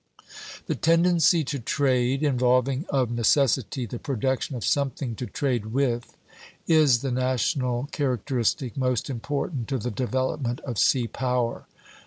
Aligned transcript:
The 0.65 0.73
tendency 0.73 1.43
to 1.43 1.59
trade, 1.59 2.23
involving 2.23 2.87
of 2.89 3.11
necessity 3.11 3.85
the 3.85 3.99
production 3.99 4.55
of 4.55 4.65
something 4.65 5.13
to 5.17 5.27
trade 5.27 5.67
with, 5.67 6.17
is 6.65 7.01
the 7.01 7.11
national 7.11 7.83
characteristic 7.91 8.75
most 8.75 9.11
important 9.11 9.67
to 9.67 9.77
the 9.77 9.91
development 9.91 10.59
of 10.61 10.79
sea 10.79 11.07
power. 11.07 11.67